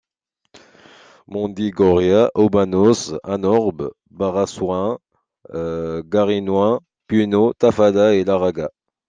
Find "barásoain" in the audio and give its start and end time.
4.19-4.97